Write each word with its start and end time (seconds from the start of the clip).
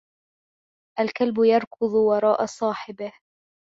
الْكَلْبُ 0.99 1.39
يَرْكَضُ 1.43 1.93
وَراءَ 1.93 2.45
صَاحِبِهُ. 2.45 3.13